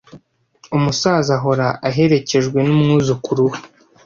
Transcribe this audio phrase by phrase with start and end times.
[0.75, 3.57] Umusaza ahora aherekejwe numwuzukuru we.